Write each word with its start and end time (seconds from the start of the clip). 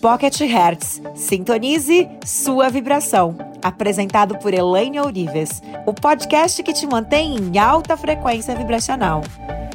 Pocket 0.00 0.38
Hertz. 0.42 1.02
Sintonize 1.16 2.08
sua 2.24 2.68
vibração. 2.70 3.36
Apresentado 3.60 4.38
por 4.38 4.54
Elaine 4.54 5.00
Ourives, 5.00 5.60
o 5.84 5.92
podcast 5.92 6.62
que 6.62 6.72
te 6.72 6.86
mantém 6.86 7.36
em 7.36 7.58
alta 7.58 7.96
frequência 7.96 8.54
vibracional. 8.54 9.22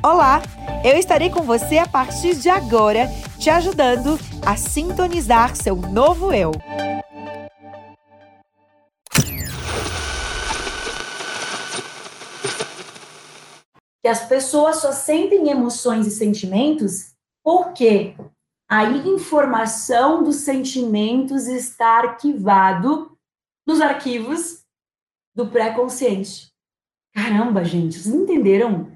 Olá, 0.02 0.42
eu 0.84 0.98
estarei 0.98 1.30
com 1.30 1.42
você 1.42 1.78
a 1.78 1.86
partir 1.86 2.36
de 2.36 2.48
agora, 2.48 3.10
te 3.38 3.50
ajudando 3.50 4.18
a 4.46 4.56
sintonizar 4.56 5.58
seu 5.58 5.76
novo 5.76 6.32
eu. 6.32 6.52
Que 14.02 14.08
as 14.08 14.26
pessoas 14.26 14.78
só 14.78 14.94
sentem 14.94 15.50
emoções 15.50 16.08
e 16.08 16.12
sentimentos 16.12 17.14
porque 17.44 18.16
a 18.74 18.86
informação 18.86 20.24
dos 20.24 20.38
sentimentos 20.38 21.46
está 21.46 22.00
arquivado 22.00 23.16
nos 23.68 23.80
arquivos 23.80 24.66
do 25.36 25.48
pré-consciente. 25.48 26.52
Caramba, 27.14 27.64
gente, 27.64 28.00
vocês 28.00 28.16
entenderam? 28.16 28.92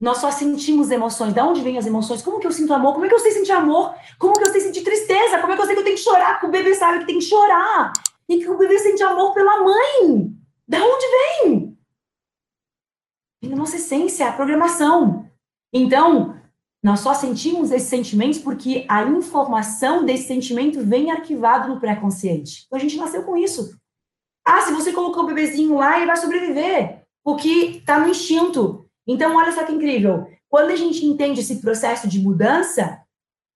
Nós 0.00 0.16
só 0.16 0.30
sentimos 0.30 0.90
emoções. 0.90 1.34
De 1.34 1.40
onde 1.42 1.60
vêm 1.60 1.76
as 1.76 1.84
emoções? 1.84 2.22
Como 2.22 2.40
que 2.40 2.46
eu 2.46 2.52
sinto 2.52 2.72
amor? 2.72 2.94
Como 2.94 3.04
é 3.04 3.08
que 3.10 3.14
eu 3.14 3.18
sei 3.18 3.32
sentir 3.32 3.52
amor? 3.52 3.94
Como 4.18 4.32
que 4.32 4.44
eu 4.44 4.50
sei 4.50 4.62
sentir 4.62 4.82
tristeza? 4.82 5.38
Como 5.40 5.52
é 5.52 5.56
que 5.56 5.60
eu 5.60 5.66
sei 5.66 5.74
que 5.74 5.80
eu 5.80 5.84
tenho 5.84 5.96
que 5.96 6.02
chorar? 6.02 6.40
Que 6.40 6.46
o 6.46 6.50
bebê 6.50 6.74
sabe 6.74 7.00
que 7.00 7.06
tem 7.06 7.18
que 7.18 7.24
chorar. 7.26 7.92
E 8.30 8.38
que 8.38 8.48
o 8.48 8.56
bebê 8.56 8.78
sente 8.78 9.02
amor 9.02 9.34
pela 9.34 9.62
mãe. 9.62 10.34
Da 10.66 10.78
onde 10.82 11.06
vem? 11.44 11.78
Vem 13.42 13.50
da 13.50 13.56
nossa 13.56 13.76
essência, 13.76 14.26
a 14.26 14.32
programação. 14.32 15.30
Então, 15.70 16.39
nós 16.82 17.00
só 17.00 17.12
sentimos 17.12 17.70
esses 17.70 17.88
sentimentos 17.88 18.38
porque 18.38 18.86
a 18.88 19.04
informação 19.04 20.04
desse 20.04 20.26
sentimento 20.26 20.84
vem 20.84 21.10
arquivado 21.10 21.68
no 21.68 21.78
pré-consciente. 21.78 22.64
Então 22.66 22.78
a 22.78 22.80
gente 22.80 22.96
nasceu 22.96 23.22
com 23.22 23.36
isso. 23.36 23.78
Ah, 24.44 24.62
se 24.62 24.72
você 24.72 24.92
colocou 24.92 25.24
o 25.24 25.26
bebezinho 25.26 25.74
lá, 25.76 25.96
ele 25.96 26.06
vai 26.06 26.16
sobreviver, 26.16 27.02
porque 27.22 27.78
está 27.78 27.98
no 27.98 28.08
instinto. 28.08 28.86
Então, 29.06 29.36
olha 29.36 29.52
só 29.52 29.64
que 29.64 29.72
incrível. 29.72 30.26
Quando 30.48 30.70
a 30.70 30.76
gente 30.76 31.04
entende 31.04 31.40
esse 31.40 31.60
processo 31.60 32.08
de 32.08 32.18
mudança, 32.18 33.00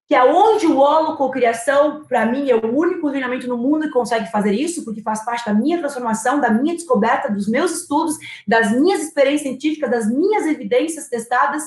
que 0.06 0.14
é 0.14 0.22
onde 0.22 0.67
o 0.67 0.77
holococriação, 0.77 2.05
para 2.05 2.27
mim, 2.27 2.50
é 2.50 2.55
o 2.55 2.77
único 2.77 3.08
treinamento 3.08 3.48
no 3.48 3.56
mundo 3.56 3.86
que 3.86 3.92
consegue 3.92 4.30
fazer 4.30 4.52
isso, 4.52 4.84
porque 4.84 5.00
faz 5.00 5.25
parte 5.25 5.47
da 5.47 5.55
minha 5.55 5.78
transformação, 5.78 6.41
da 6.41 6.50
minha 6.50 6.75
descoberta, 6.75 7.33
dos 7.33 7.48
meus 7.48 7.72
estudos, 7.72 8.17
das 8.47 8.70
minhas 8.72 9.02
experiências 9.02 9.48
científicas, 9.48 9.91
das 9.91 10.11
minhas 10.11 10.45
evidências 10.47 11.08
testadas, 11.08 11.62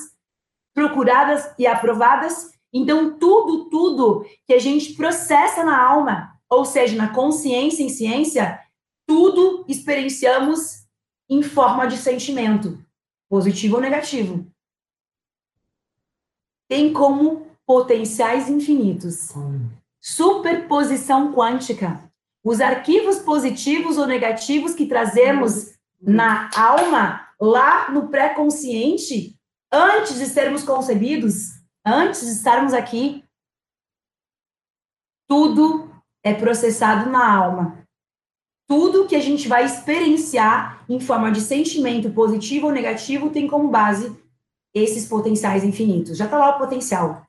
procuradas 0.78 1.52
e 1.58 1.66
aprovadas. 1.66 2.52
Então, 2.72 3.18
tudo, 3.18 3.68
tudo 3.68 4.24
que 4.46 4.54
a 4.54 4.60
gente 4.60 4.92
processa 4.94 5.64
na 5.64 5.76
alma, 5.76 6.38
ou 6.48 6.64
seja, 6.64 6.94
na 6.94 7.12
consciência 7.12 7.82
em 7.82 7.88
ciência, 7.88 8.60
tudo 9.04 9.64
experienciamos 9.66 10.86
em 11.28 11.42
forma 11.42 11.86
de 11.88 11.96
sentimento, 11.96 12.78
positivo 13.28 13.74
ou 13.74 13.80
negativo. 13.80 14.46
Tem 16.68 16.92
como 16.92 17.48
potenciais 17.66 18.48
infinitos. 18.48 19.32
Superposição 20.00 21.32
quântica. 21.32 22.08
Os 22.44 22.60
arquivos 22.60 23.18
positivos 23.18 23.98
ou 23.98 24.06
negativos 24.06 24.74
que 24.74 24.86
trazemos 24.86 25.72
na 26.00 26.48
alma, 26.56 27.26
lá 27.40 27.90
no 27.90 28.08
pré-consciente, 28.08 29.37
antes 29.72 30.18
de 30.18 30.26
sermos 30.26 30.62
concebidos, 30.64 31.60
antes 31.84 32.22
de 32.22 32.32
estarmos 32.32 32.72
aqui, 32.72 33.24
tudo 35.28 35.90
é 36.24 36.32
processado 36.34 37.10
na 37.10 37.36
alma. 37.36 37.84
Tudo 38.66 39.06
que 39.06 39.16
a 39.16 39.20
gente 39.20 39.48
vai 39.48 39.64
experienciar 39.64 40.84
em 40.88 41.00
forma 41.00 41.30
de 41.32 41.40
sentimento 41.40 42.10
positivo 42.10 42.66
ou 42.66 42.72
negativo 42.72 43.30
tem 43.30 43.46
como 43.46 43.68
base 43.68 44.14
esses 44.74 45.06
potenciais 45.06 45.64
infinitos. 45.64 46.18
Já 46.18 46.26
está 46.26 46.38
lá 46.38 46.56
o 46.56 46.58
potencial. 46.58 47.26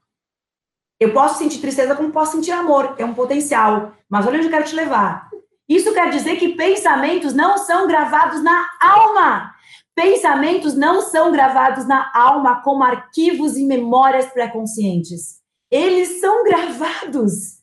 Eu 1.00 1.14
posso 1.14 1.38
sentir 1.38 1.60
tristeza 1.60 1.96
como 1.96 2.12
posso 2.12 2.34
sentir 2.34 2.52
amor, 2.52 2.96
é 2.98 3.06
um 3.06 3.14
potencial. 3.14 3.94
Mas 4.10 4.28
olha 4.28 4.38
onde 4.38 4.48
eu 4.48 4.52
quero 4.52 4.66
te 4.66 4.76
levar. 4.76 5.30
Isso 5.68 5.94
quer 5.94 6.10
dizer 6.10 6.36
que 6.38 6.56
pensamentos 6.56 7.34
não 7.34 7.58
são 7.58 7.88
gravados 7.88 8.44
na 8.44 8.68
alma. 8.82 9.56
Pensamentos 10.00 10.76
não 10.76 11.02
são 11.02 11.30
gravados 11.30 11.86
na 11.86 12.10
alma 12.16 12.62
como 12.62 12.86
arquivos 12.86 13.58
e 13.58 13.66
memórias 13.66 14.28
pré-conscientes. 14.28 15.42
Eles 15.70 16.22
são 16.22 16.46
gravados 16.46 17.62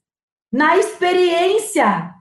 na 0.53 0.77
experiência. 0.77 2.15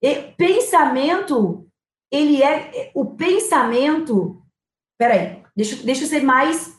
E 0.00 0.14
pensamento, 0.38 1.68
ele 2.12 2.40
é 2.40 2.92
o 2.94 3.16
pensamento. 3.16 4.40
Peraí, 4.96 5.42
deixa, 5.56 5.82
deixa 5.82 6.04
eu 6.04 6.08
ser 6.08 6.22
mais, 6.22 6.78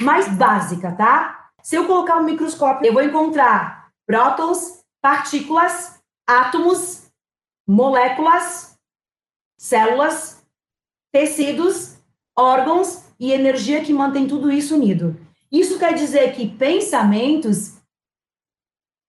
mais 0.00 0.28
básica, 0.28 0.92
tá? 0.92 1.50
Se 1.64 1.74
eu 1.74 1.84
colocar 1.84 2.18
um 2.18 2.24
microscópio, 2.24 2.86
eu 2.86 2.92
vou 2.92 3.02
encontrar 3.02 3.90
prótons, 4.06 4.84
partículas, 5.02 6.00
átomos, 6.24 7.10
moléculas, 7.66 8.78
células, 9.58 10.46
tecidos 11.12 11.93
órgãos 12.36 13.04
e 13.18 13.32
energia 13.32 13.84
que 13.84 13.92
mantém 13.92 14.26
tudo 14.26 14.50
isso 14.50 14.74
unido. 14.74 15.16
Isso 15.50 15.78
quer 15.78 15.94
dizer 15.94 16.34
que 16.34 16.48
pensamentos 16.48 17.78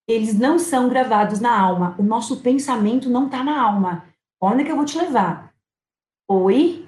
eles 0.07 0.37
não 0.37 0.59
são 0.59 0.87
gravados 0.87 1.39
na 1.39 1.59
alma. 1.59 1.95
O 1.97 2.03
nosso 2.03 2.41
pensamento 2.41 3.09
não 3.09 3.25
está 3.25 3.43
na 3.43 3.59
alma. 3.59 4.05
Onde 4.39 4.63
que 4.63 4.71
eu 4.71 4.75
vou 4.75 4.85
te 4.85 4.97
levar? 4.97 5.51
Oi? 6.29 6.87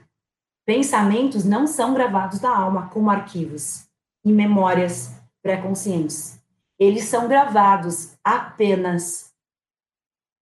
Pensamentos 0.66 1.44
não 1.44 1.66
são 1.66 1.94
gravados 1.94 2.40
na 2.42 2.56
alma 2.56 2.90
como 2.90 3.10
arquivos 3.10 3.88
e 4.24 4.32
memórias 4.32 5.20
pré-conscientes. 5.42 6.40
Eles 6.78 7.06
são 7.06 7.28
gravados 7.28 8.16
apenas 8.24 9.34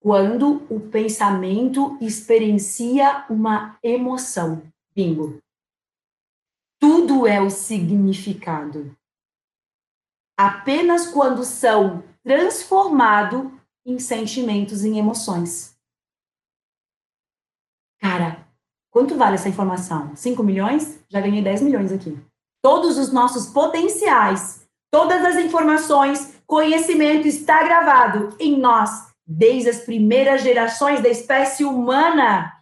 quando 0.02 0.66
o 0.70 0.80
pensamento 0.80 1.98
experiencia 2.02 3.26
uma 3.30 3.78
emoção. 3.82 4.62
Bingo 4.94 5.40
tudo 6.86 7.26
é 7.26 7.42
o 7.42 7.50
significado. 7.50 8.96
Apenas 10.38 11.08
quando 11.08 11.44
são 11.44 12.04
transformados 12.24 13.52
em 13.84 13.98
sentimentos, 13.98 14.84
em 14.84 15.00
emoções. 15.00 15.76
Cara, 18.00 18.48
quanto 18.92 19.18
vale 19.18 19.34
essa 19.34 19.50
informação? 19.50 20.16
5 20.16 20.44
milhões? 20.44 21.04
Já 21.10 21.20
ganhei 21.20 21.44
10 21.44 21.64
milhões 21.64 21.92
aqui. 21.92 22.16
Todos 22.62 23.00
os 23.00 23.12
nossos 23.12 23.48
potenciais, 23.48 24.68
todas 24.92 25.26
as 25.26 25.38
informações, 25.38 26.40
conhecimento 26.46 27.28
está 27.28 27.64
gravado 27.64 28.38
em 28.40 28.60
nós 28.60 29.12
desde 29.26 29.72
as 29.72 29.80
primeiras 29.80 30.44
gerações 30.44 31.02
da 31.02 31.10
espécie 31.10 31.66
humana. 31.66 32.55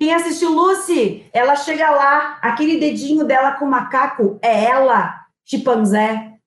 Quem 0.00 0.14
assistiu 0.14 0.50
Lucy, 0.50 1.28
ela 1.30 1.54
chega 1.54 1.90
lá, 1.90 2.38
aquele 2.40 2.80
dedinho 2.80 3.22
dela 3.22 3.58
com 3.58 3.66
macaco 3.66 4.38
é 4.40 4.64
ela, 4.64 5.26
chimpanzé. 5.44 6.40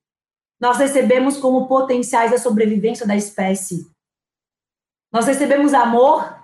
Nós 0.60 0.76
recebemos 0.76 1.36
como 1.36 1.68
potenciais 1.68 2.32
a 2.32 2.38
sobrevivência 2.38 3.06
da 3.06 3.14
espécie. 3.14 3.88
Nós 5.12 5.26
recebemos 5.26 5.72
amor 5.72 6.36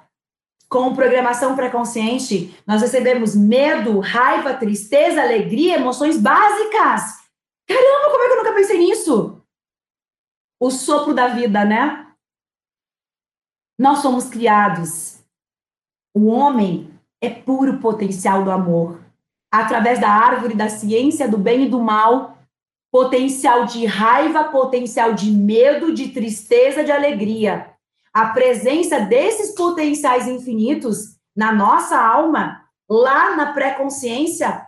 com 0.69 0.95
programação 0.95 1.57
pré-consciente. 1.57 2.57
Nós 2.65 2.81
recebemos 2.81 3.35
medo, 3.35 3.99
raiva, 3.99 4.55
tristeza, 4.55 5.21
alegria, 5.21 5.79
emoções 5.79 6.17
básicas. 6.17 7.29
Caramba, 7.67 8.11
como 8.13 8.23
é 8.23 8.27
que 8.29 8.33
eu 8.35 8.37
nunca 8.37 8.55
pensei 8.55 8.79
nisso? 8.79 9.45
O 10.61 10.71
sopro 10.71 11.13
da 11.13 11.27
vida, 11.27 11.65
né? 11.65 12.15
Nós 13.77 13.99
somos 13.99 14.29
criados. 14.29 15.25
O 16.15 16.27
homem 16.27 16.90
é 17.21 17.29
puro 17.29 17.79
potencial 17.79 18.45
do 18.45 18.51
amor. 18.51 19.01
Através 19.53 20.01
da 20.01 20.09
árvore 20.09 20.55
da 20.55 20.69
ciência 20.69 21.29
do 21.29 21.37
bem 21.37 21.65
e 21.65 21.69
do 21.69 21.81
mal, 21.81 22.39
potencial 22.91 23.67
de 23.67 23.85
raiva, 23.85 24.45
potencial 24.45 25.13
de 25.13 25.31
medo, 25.31 25.93
de 25.93 26.09
tristeza, 26.09 26.83
de 26.83 26.91
alegria. 26.91 27.75
A 28.13 28.27
presença 28.29 29.01
desses 29.01 29.55
potenciais 29.55 30.27
infinitos 30.27 31.17
na 31.37 31.53
nossa 31.53 32.01
alma, 32.01 32.65
lá 32.89 33.37
na 33.37 33.53
pré-consciência, 33.53 34.67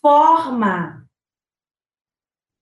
forma 0.00 1.04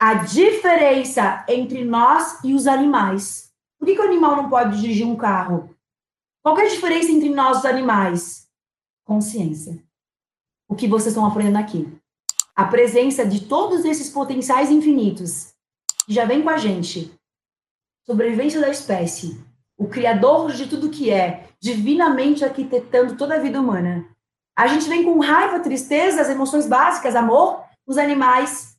a 0.00 0.14
diferença 0.14 1.44
entre 1.48 1.84
nós 1.84 2.42
e 2.44 2.54
os 2.54 2.66
animais. 2.66 3.52
Por 3.78 3.86
que, 3.86 3.94
que 3.94 4.00
o 4.00 4.04
animal 4.04 4.36
não 4.36 4.48
pode 4.48 4.80
dirigir 4.80 5.06
um 5.06 5.16
carro? 5.16 5.74
Qual 6.42 6.58
é 6.58 6.62
a 6.62 6.68
diferença 6.68 7.10
entre 7.10 7.28
nós 7.30 7.56
e 7.56 7.60
os 7.60 7.64
animais? 7.66 8.45
Consciência. 9.06 9.82
O 10.68 10.74
que 10.74 10.88
vocês 10.88 11.14
estão 11.14 11.24
aprendendo 11.24 11.56
aqui. 11.56 11.88
A 12.54 12.64
presença 12.64 13.24
de 13.24 13.46
todos 13.46 13.84
esses 13.84 14.10
potenciais 14.10 14.70
infinitos 14.70 15.54
que 16.04 16.12
já 16.12 16.24
vem 16.26 16.42
com 16.42 16.50
a 16.50 16.58
gente. 16.58 17.14
sobrevivência 18.04 18.60
da 18.60 18.68
espécie, 18.68 19.44
o 19.76 19.88
criador 19.88 20.52
de 20.52 20.68
tudo 20.68 20.90
que 20.90 21.10
é, 21.10 21.48
divinamente 21.60 22.44
arquitetando 22.44 23.16
toda 23.16 23.34
a 23.34 23.40
vida 23.40 23.60
humana. 23.60 24.08
A 24.56 24.68
gente 24.68 24.88
vem 24.88 25.02
com 25.02 25.18
raiva, 25.18 25.58
tristeza, 25.58 26.20
as 26.20 26.30
emoções 26.30 26.66
básicas, 26.68 27.16
amor, 27.16 27.64
os 27.84 27.98
animais. 27.98 28.76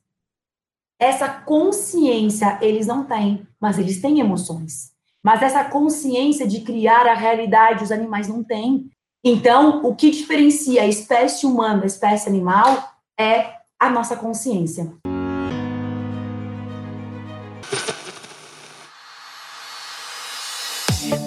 Essa 0.98 1.28
consciência 1.28 2.58
eles 2.62 2.86
não 2.86 3.04
têm, 3.04 3.46
mas 3.60 3.78
eles 3.78 4.00
têm 4.00 4.18
emoções. 4.18 4.92
Mas 5.22 5.42
essa 5.42 5.64
consciência 5.64 6.48
de 6.48 6.62
criar 6.62 7.06
a 7.06 7.14
realidade 7.14 7.84
os 7.84 7.92
animais 7.92 8.28
não 8.28 8.42
têm. 8.42 8.90
Então, 9.24 9.84
o 9.84 9.94
que 9.94 10.10
diferencia 10.10 10.82
a 10.82 10.86
espécie 10.86 11.44
humana 11.44 11.80
da 11.80 11.86
espécie 11.86 12.28
animal 12.28 12.92
é 13.18 13.52
a 13.78 13.90
nossa 13.90 14.16
consciência. 14.16 14.92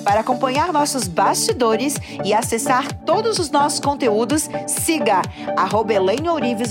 Para 0.04 0.22
acompanhar 0.22 0.74
nossos 0.74 1.08
bastidores 1.08 1.96
e 2.24 2.34
acessar 2.34 2.92
todos 3.06 3.40
os 3.40 3.50
nossos 3.50 3.80
conteúdos, 3.80 4.50
siga 4.68 5.22
arroba 5.58 5.94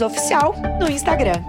Oficial 0.05 0.55
no 0.79 0.91
Instagram. 0.91 1.43